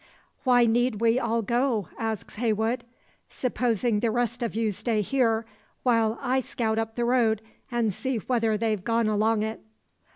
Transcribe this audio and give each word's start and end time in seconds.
"Why 0.43 0.65
need 0.65 0.99
we 0.99 1.19
all 1.19 1.43
go?" 1.43 1.89
asks 1.95 2.37
Heywood. 2.37 2.83
"Supposing 3.29 3.99
the 3.99 4.09
rest 4.09 4.41
of 4.41 4.55
you 4.55 4.71
stay 4.71 5.01
here, 5.03 5.45
while 5.83 6.17
I 6.23 6.39
scout 6.39 6.79
up 6.79 6.95
the 6.95 7.05
road, 7.05 7.39
and 7.69 7.93
see 7.93 8.17
whether 8.17 8.57
they've 8.57 8.83
gone 8.83 9.05
along 9.07 9.43
it." 9.43 9.61